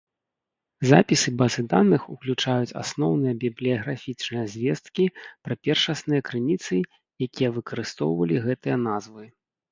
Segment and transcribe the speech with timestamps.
[0.91, 5.05] Запісы базы даных уключаюць асноўныя бібліяграфічныя звесткі
[5.49, 6.79] пра першасныя крыніцы,
[7.27, 9.23] якія выкарыстоўвалі гэтыя назвы.